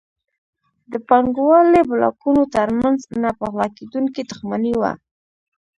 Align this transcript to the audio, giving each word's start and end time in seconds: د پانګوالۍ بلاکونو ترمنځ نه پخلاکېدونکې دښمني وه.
د 0.91 0.93
پانګوالۍ 1.07 1.81
بلاکونو 1.89 2.43
ترمنځ 2.55 2.99
نه 3.21 3.29
پخلاکېدونکې 3.39 4.21
دښمني 4.29 4.73
وه. 4.81 4.91